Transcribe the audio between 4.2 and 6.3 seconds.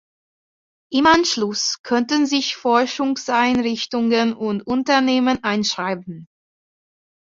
und Unternehmen einschreiben.